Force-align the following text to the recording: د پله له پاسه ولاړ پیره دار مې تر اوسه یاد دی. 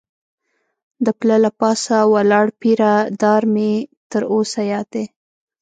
د 1.05 1.07
پله 1.19 1.37
له 1.45 1.51
پاسه 1.59 1.97
ولاړ 2.13 2.47
پیره 2.61 2.93
دار 3.21 3.43
مې 3.53 3.71
تر 4.11 4.21
اوسه 4.33 4.61
یاد 4.71 4.87
دی. 4.93 5.05